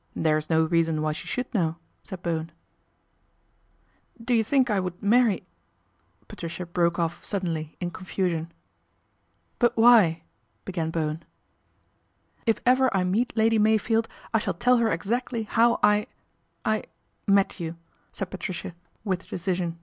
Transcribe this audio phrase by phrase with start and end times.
[0.24, 2.52] "There is no reason why she should know," said Bowen.
[4.24, 5.42] "Do you think I would marry?"
[6.28, 8.52] Patricia broke off suddenly in confusion."
[9.58, 10.22] But why?"
[10.64, 11.24] began Bowen."
[12.46, 16.06] If ever I meet Lady Meyfield I shall tell her exactly how I
[16.64, 16.84] I
[17.26, 17.76] met you,"
[18.12, 19.80] said Patricia with decision.